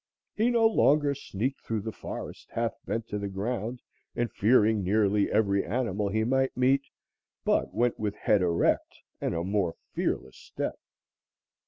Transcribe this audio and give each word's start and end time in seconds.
He 0.35 0.49
no 0.49 0.65
longer 0.65 1.13
sneaked 1.13 1.61
through 1.63 1.81
the 1.81 1.91
forest 1.91 2.47
half 2.53 2.73
bent 2.87 3.07
to 3.09 3.19
the 3.19 3.27
ground 3.29 3.83
and 4.15 4.31
fearing 4.31 4.83
nearly 4.83 5.31
every 5.31 5.63
animal 5.63 6.09
he 6.09 6.23
might 6.23 6.57
meet, 6.57 6.85
but 7.45 7.71
went 7.75 7.99
with 7.99 8.15
head 8.15 8.41
erect 8.41 8.95
and 9.21 9.35
a 9.35 9.43
more 9.43 9.75
fearless 9.93 10.37
step. 10.37 10.79